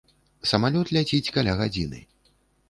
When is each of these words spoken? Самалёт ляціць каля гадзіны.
Самалёт 0.51 0.93
ляціць 0.97 1.33
каля 1.35 1.53
гадзіны. 1.61 2.03